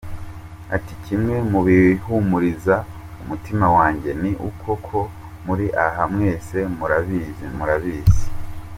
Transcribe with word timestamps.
Ati 0.75 0.93
“Kimwe 1.03 1.35
mu 1.51 1.59
bihumuriza 1.67 2.75
umutima 3.21 3.65
wanjye, 3.77 4.09
ni 4.21 4.31
uko 4.49 4.67
uko 4.77 4.97
muri 5.45 5.65
aha 5.85 6.03
mwese 6.13 6.57
murabizi, 6.77 7.45
Murabizi. 7.57 8.25